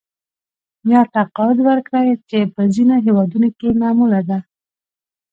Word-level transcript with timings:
یا 0.91 1.01
تقاعد 1.15 1.57
ورکړه 1.67 1.99
چې 2.29 2.39
په 2.53 2.61
ځینو 2.73 2.95
هېوادونو 3.05 3.47
کې 3.59 3.69
معموله 3.81 4.21
ده 4.29 4.39